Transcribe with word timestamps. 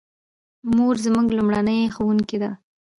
مور 0.75 0.95
زموږ 1.05 1.27
لومړنۍ 1.37 1.79
ښوونکې 1.93 2.37
ده 2.43 2.51